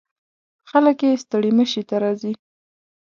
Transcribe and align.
خلک 0.69 0.97
یې 1.07 1.21
ستړي 1.23 1.51
مشي 1.57 1.81
ته 1.89 1.95
راځي. 2.03 2.33